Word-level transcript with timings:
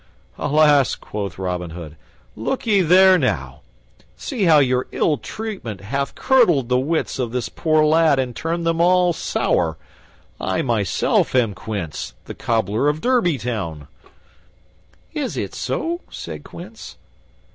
"Alas!" 0.39 0.95
quoth 0.95 1.37
Robin 1.37 1.69
Hood, 1.69 1.95
"look 2.35 2.65
ye 2.65 2.81
there, 2.81 3.19
now! 3.19 3.61
See 4.15 4.45
how 4.45 4.57
your 4.57 4.87
ill 4.91 5.19
treatment 5.19 5.81
hath 5.81 6.15
curdled 6.15 6.69
the 6.69 6.79
wits 6.79 7.19
of 7.19 7.31
this 7.31 7.49
poor 7.49 7.85
lad 7.85 8.17
and 8.17 8.35
turned 8.35 8.65
them 8.65 8.81
all 8.81 9.13
sour! 9.13 9.77
I, 10.39 10.63
myself, 10.63 11.35
am 11.35 11.53
Quince, 11.53 12.15
the 12.25 12.33
Cobbler 12.33 12.89
of 12.89 12.99
Derby 12.99 13.37
Town." 13.37 13.87
"Is 15.13 15.37
it 15.37 15.53
so?" 15.53 16.01
said 16.09 16.43
Quince. 16.43 16.97